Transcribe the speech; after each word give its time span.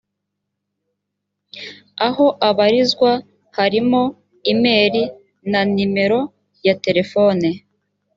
aho 2.07 2.25
abarizwa 2.49 3.11
harimo 3.57 4.01
e 4.51 4.53
mail 4.63 4.95
na 5.51 5.61
nimero 5.75 6.19
ya 6.65 6.73
telefone 6.85 7.47